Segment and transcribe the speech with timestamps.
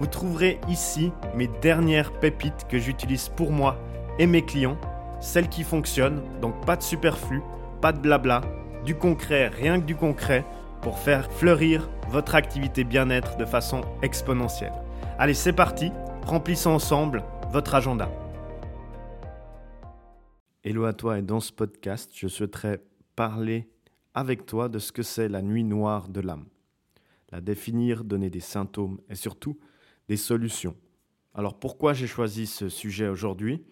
[0.00, 3.78] Vous trouverez ici mes dernières pépites que j'utilise pour moi
[4.18, 4.76] et mes clients,
[5.20, 7.42] celles qui fonctionnent, donc pas de superflu,
[7.80, 8.40] pas de blabla,
[8.84, 10.44] du concret, rien que du concret,
[10.82, 14.72] pour faire fleurir votre activité bien-être de façon exponentielle.
[15.16, 15.92] Allez, c'est parti,
[16.26, 18.10] remplissons ensemble votre agenda.
[20.64, 22.82] Hello à toi et dans ce podcast, je souhaiterais
[23.14, 23.68] parler
[24.12, 26.46] avec toi de ce que c'est la nuit noire de l'âme.
[27.30, 29.56] La définir, donner des symptômes et surtout
[30.08, 30.76] des solutions.
[31.34, 33.64] Alors pourquoi j'ai choisi ce sujet aujourd'hui?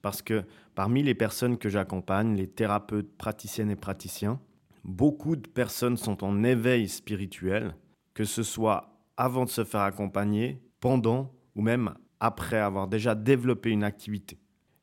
[0.00, 4.40] Parce que parmi les personnes que j'accompagne, les thérapeutes, praticiennes et praticiens,
[4.84, 7.76] beaucoup de personnes sont en éveil spirituel,
[8.14, 13.70] que ce soit avant de se faire accompagner, pendant ou même après avoir déjà développé
[13.70, 14.38] une activité.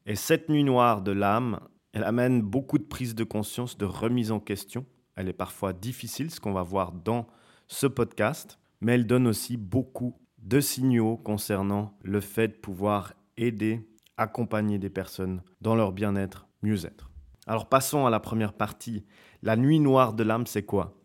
[0.06, 1.60] Et cette nuit noire de l'âme,
[1.94, 4.86] elle amène beaucoup de prise de conscience, de remise en question.
[5.16, 7.28] Elle est parfois difficile, ce qu'on va voir dans
[7.68, 13.88] ce podcast, mais elle donne aussi beaucoup de signaux concernant le fait de pouvoir aider,
[14.18, 17.10] accompagner des personnes dans leur bien-être, mieux-être.
[17.48, 19.06] Alors passons à la première partie.
[19.42, 21.02] La nuit noire de l'âme, c'est quoi?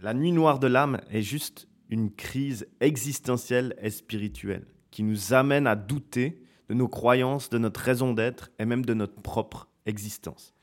[0.00, 5.66] La nuit noire de l'âme est juste une crise existentielle et spirituelle qui nous amène
[5.66, 10.54] à douter de nos croyances, de notre raison d'être et même de notre propre existence.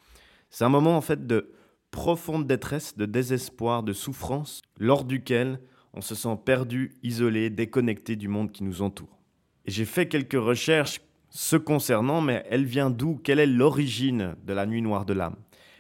[0.50, 1.54] C'est un moment en fait de
[1.92, 5.60] profonde détresse, de désespoir, de souffrance, lors duquel
[5.94, 9.20] on se sent perdu, isolé, déconnecté du monde qui nous entoure.
[9.66, 13.20] Et j'ai fait quelques recherches ce concernant, mais elle vient d'où?
[13.24, 15.38] Quelle est l'origine de la nuit noire de l'âme?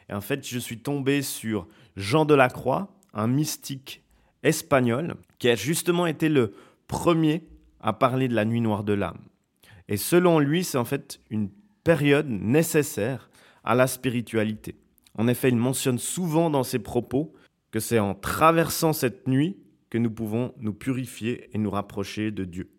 [0.10, 4.04] Et en fait, je suis tombé sur Jean de la Croix, un mystique
[4.44, 6.54] espagnol, qui a justement été le
[6.88, 7.44] premier
[7.80, 9.20] à parler de la nuit noire de l'âme.
[9.88, 11.50] Et selon lui, c'est en fait une
[11.84, 13.30] période nécessaire
[13.64, 14.76] à la spiritualité.
[15.18, 17.34] En effet, il mentionne souvent dans ses propos
[17.72, 19.58] que c'est en traversant cette nuit
[19.92, 22.72] que nous pouvons nous purifier et nous rapprocher de Dieu.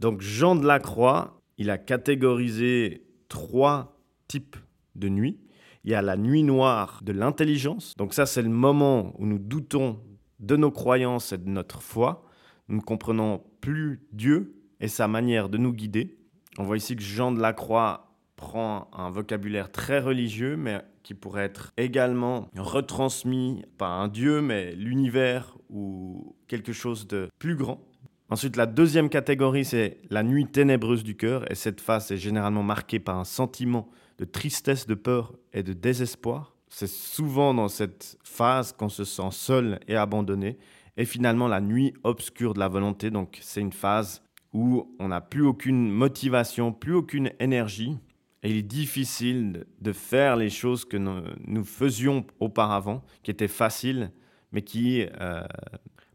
[0.00, 3.96] Donc Jean de la Croix il a catégorisé trois
[4.28, 4.56] types
[4.96, 5.38] de nuits.
[5.84, 7.94] Il y a la nuit noire de l'intelligence.
[7.96, 10.00] Donc ça, c'est le moment où nous doutons
[10.40, 12.24] de nos croyances et de notre foi.
[12.68, 16.18] Nous ne comprenons plus Dieu et sa manière de nous guider.
[16.58, 18.03] On voit ici que Jean de la Croix
[18.44, 24.74] prend un vocabulaire très religieux, mais qui pourrait être également retransmis par un Dieu, mais
[24.74, 27.80] l'univers ou quelque chose de plus grand.
[28.28, 31.50] Ensuite, la deuxième catégorie, c'est la nuit ténébreuse du cœur.
[31.50, 33.88] Et cette phase est généralement marquée par un sentiment
[34.18, 36.54] de tristesse, de peur et de désespoir.
[36.68, 40.58] C'est souvent dans cette phase qu'on se sent seul et abandonné.
[40.98, 43.10] Et finalement, la nuit obscure de la volonté.
[43.10, 44.22] Donc, c'est une phase
[44.52, 47.96] où on n'a plus aucune motivation, plus aucune énergie.
[48.44, 54.12] Et il est difficile de faire les choses que nous faisions auparavant, qui étaient faciles,
[54.52, 55.42] mais qui euh,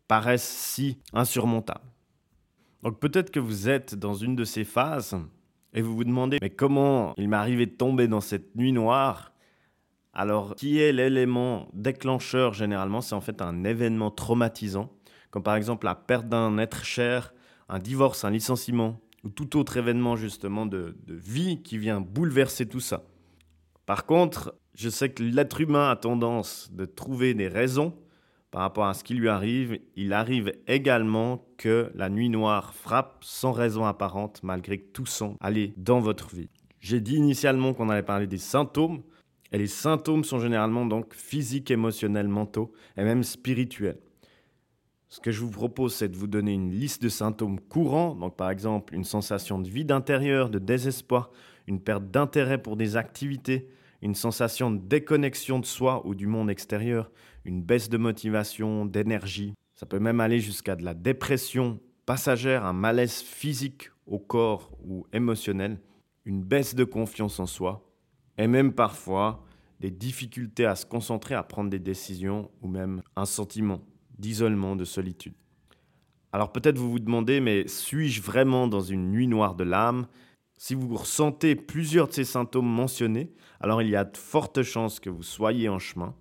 [0.08, 1.90] paraissent si insurmontables.
[2.84, 5.18] Donc peut-être que vous êtes dans une de ces phases
[5.74, 9.34] et vous vous demandez, mais comment il m'est arrivé de tomber dans cette nuit noire?
[10.14, 14.92] Alors, qui est l'élément déclencheur généralement C'est en fait un événement traumatisant,
[15.32, 17.34] comme par exemple la perte d'un être cher,
[17.70, 22.80] un divorce, un licenciement, ou tout autre événement justement de, vie qui vient bouleverser tout
[22.80, 23.04] ça.
[23.86, 27.94] Par contre, je sais que l'être humain a tendance de trouver des raisons
[28.52, 33.18] par rapport à ce qui lui arrive, il arrive également que la nuit noire frappe
[33.22, 36.50] sans raison apparente malgré que tout semble aller dans votre vie.
[36.80, 39.04] J'ai dit initialement qu'on allait parler des symptômes,
[39.52, 44.00] et les symptômes sont généralement donc physiques, émotionnels, mentaux et même spirituels.
[45.12, 48.36] Ce que je vous propose, c'est de vous donner une liste de symptômes courants, donc
[48.36, 51.32] par exemple une sensation de vide intérieur, de désespoir,
[51.66, 53.70] une perte d'intérêt pour des activités,
[54.04, 57.12] une sensation de déconnexion de soi ou du monde extérieur,
[57.44, 59.56] une baisse de motivation, d'énergie.
[59.74, 65.08] Ça peut même aller jusqu'à de la dépression passagère, un malaise physique au corps ou
[65.12, 65.80] émotionnel,
[66.24, 67.84] une baisse de confiance en soi,
[68.38, 69.44] et même parfois
[69.80, 73.82] des difficultés à se concentrer, à prendre des décisions, ou même un sentiment
[74.20, 75.34] d'isolement, de solitude.
[76.32, 80.08] Alors peut-être vous vous demandez, mais suis-je vraiment dans une nuit noire de l'âme?
[80.58, 85.00] Si vous ressentez plusieurs de ces symptômes mentionnés, alors il y a de fortes chances
[85.00, 86.14] que vous soyez en chemin,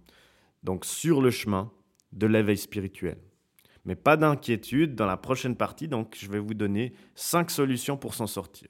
[0.63, 1.71] donc sur le chemin
[2.13, 3.19] de l'éveil spirituel.
[3.85, 8.15] Mais pas d'inquiétude, dans la prochaine partie, donc je vais vous donner cinq solutions pour
[8.15, 8.69] s'en sortir.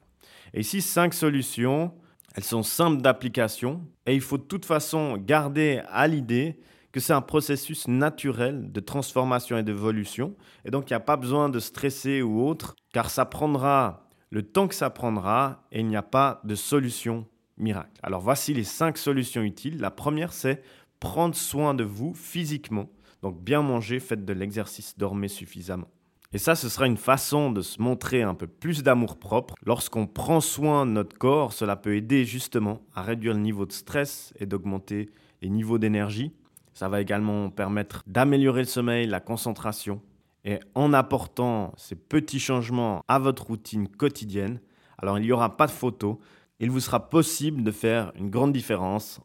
[0.53, 1.93] Et ici, cinq solutions.
[2.35, 6.59] Elles sont simples d'application et il faut de toute façon garder à l'idée
[6.91, 10.35] que c'est un processus naturel de transformation et d'évolution.
[10.65, 14.43] Et donc, il n'y a pas besoin de stresser ou autre, car ça prendra le
[14.43, 17.25] temps que ça prendra et il n'y a pas de solution
[17.57, 17.99] miracle.
[18.03, 19.79] Alors, voici les cinq solutions utiles.
[19.79, 20.63] La première, c'est
[20.99, 22.89] prendre soin de vous physiquement.
[23.21, 25.87] Donc, bien manger, faites de l'exercice, dormez suffisamment.
[26.31, 29.55] Et ça, ce sera une façon de se montrer un peu plus d'amour propre.
[29.65, 33.71] Lorsqu'on prend soin de notre corps, cela peut aider justement à réduire le niveau de
[33.71, 35.09] stress et d'augmenter
[35.41, 36.31] les niveaux d'énergie.
[36.73, 40.01] Ça va également permettre d'améliorer le sommeil, la concentration.
[40.45, 44.61] Et en apportant ces petits changements à votre routine quotidienne,
[44.97, 46.19] alors il n'y aura pas de photo,
[46.59, 49.19] il vous sera possible de faire une grande différence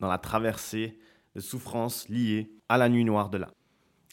[0.00, 0.98] dans la traversée
[1.34, 3.52] de souffrances liées à la nuit noire de l'âme.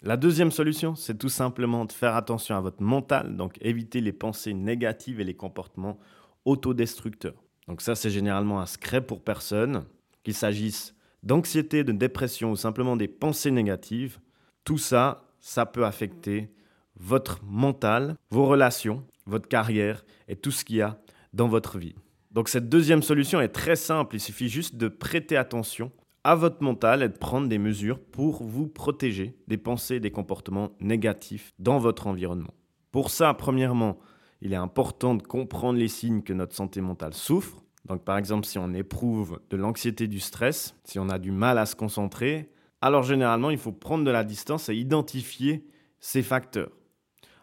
[0.04, 4.13] La deuxième solution, c'est tout simplement de faire attention à votre mental, donc éviter les
[4.13, 6.00] pensées négatives et les comportements
[6.44, 7.44] autodestructeurs.
[7.68, 9.86] Donc ça, c'est généralement un secret pour personne,
[10.24, 14.20] qu'il s'agisse d'anxiété, de dépression ou simplement des pensées négatives.
[14.64, 16.50] Tout ça, ça peut affecter
[16.96, 21.00] votre mental, vos relations, votre carrière et tout ce qu'il y a
[21.34, 21.96] dans votre vie.
[22.32, 25.92] Donc cette deuxième solution est très simple, il suffit juste de prêter attention
[26.24, 30.12] à votre mental et de prendre des mesures pour vous protéger des pensées et des
[30.12, 32.54] comportements négatifs dans votre environnement.
[32.92, 33.98] Pour ça, premièrement,
[34.42, 37.64] il est important de comprendre les signes que notre santé mentale souffre.
[37.86, 41.57] Donc par exemple, si on éprouve de l'anxiété, du stress, si on a du mal
[41.57, 42.50] à se concentrer,
[42.81, 45.66] alors généralement, il faut prendre de la distance et identifier
[46.00, 46.72] ces facteurs.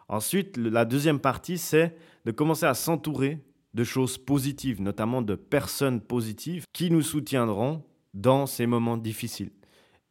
[0.07, 1.95] Ensuite, la deuxième partie, c'est
[2.25, 3.39] de commencer à s'entourer
[3.73, 7.83] de choses positives, notamment de personnes positives qui nous soutiendront
[8.13, 9.51] dans ces moments difficiles.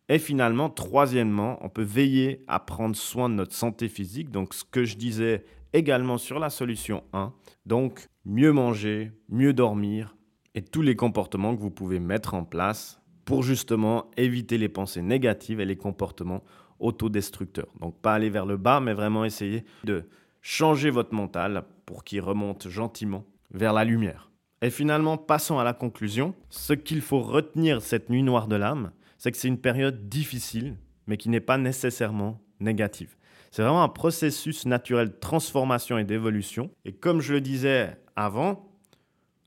[0.09, 4.31] Et finalement, troisièmement, on peut veiller à prendre soin de notre santé physique.
[4.31, 7.35] Donc, ce que je disais également sur la solution 1.
[7.67, 10.17] Donc, mieux manger, mieux dormir
[10.59, 15.03] et tous les comportements que vous pouvez mettre en place pour justement éviter les pensées
[15.03, 16.43] négatives et les comportements
[16.81, 17.69] autodestructeurs.
[17.81, 20.09] Donc, pas aller vers le bas, mais vraiment essayer de
[20.43, 24.33] changer votre mental pour qu'il remonte gentiment vers la lumière.
[24.61, 26.35] Et finalement, passons à la conclusion.
[26.51, 30.77] Ce qu'il faut retenir cette nuit noire de l'âme, c'est que c'est une période difficile,
[31.07, 33.15] mais qui n'est pas nécessairement négative.
[33.53, 36.73] C'est vraiment un processus naturel de transformation et d'évolution.
[36.85, 38.68] Et comme je le disais avant,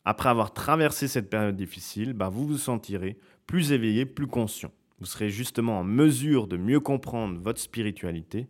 [0.06, 4.72] après avoir traversé cette période difficile, bah vous vous sentirez plus éveillé, plus conscient.
[5.00, 8.48] Vous serez justement en mesure de mieux comprendre votre spiritualité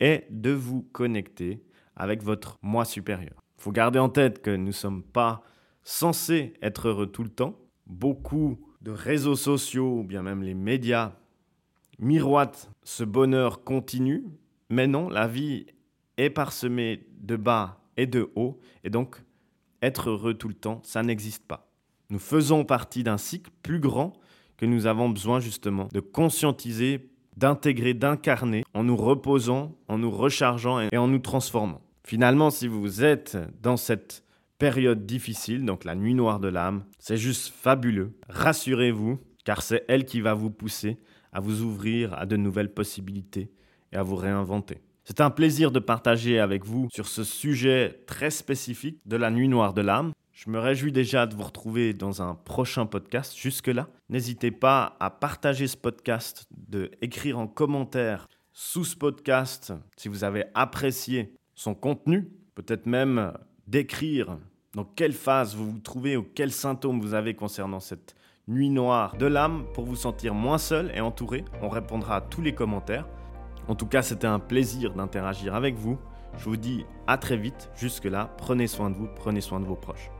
[0.00, 1.62] et de vous connecter
[1.96, 3.42] avec votre moi supérieur.
[3.58, 5.42] Il faut garder en tête que nous ne sommes pas
[5.82, 7.58] censé être heureux tout le temps.
[7.86, 11.12] Beaucoup de réseaux sociaux ou bien même les médias
[11.98, 14.24] miroitent ce bonheur continu,
[14.68, 15.66] mais non, la vie
[16.16, 19.22] est parsemée de bas et de hauts, et donc
[19.84, 21.70] être heureux tout le temps, ça n'existe pas.
[22.10, 24.12] Nous faisons partie d'un cycle plus grand
[24.56, 30.80] que nous avons besoin justement de conscientiser, d'intégrer, d'incarner en nous reposant, en nous rechargeant
[30.80, 31.80] et en nous transformant.
[32.04, 34.24] Finalement, si vous êtes dans cette
[34.58, 36.84] période difficile, donc la nuit noire de l'âme.
[36.98, 38.16] C'est juste fabuleux.
[38.28, 40.98] Rassurez-vous, car c'est elle qui va vous pousser
[41.32, 43.50] à vous ouvrir à de nouvelles possibilités
[43.92, 44.80] et à vous réinventer.
[45.06, 49.48] C'est un plaisir de partager avec vous sur ce sujet très spécifique de la nuit
[49.48, 50.12] noire de l'âme.
[50.32, 53.36] Je me réjouis déjà de vous retrouver dans un prochain podcast.
[53.36, 60.08] Jusque-là, n'hésitez pas à partager ce podcast, de écrire en commentaire sous ce podcast si
[60.08, 63.34] vous avez apprécié son contenu, peut-être même
[63.66, 64.38] d'écrire
[64.74, 68.14] dans quelle phase vous vous trouvez ou quels symptômes vous avez concernant cette
[68.48, 71.44] nuit noire de l'âme pour vous sentir moins seul et entouré.
[71.60, 73.06] On répondra à tous les commentaires.
[73.66, 75.98] En tout cas, c'était un plaisir d'interagir avec vous.
[76.36, 77.70] Je vous dis à très vite.
[77.76, 80.10] Jusque-là, prenez soin de vous, prenez soin de vos proches.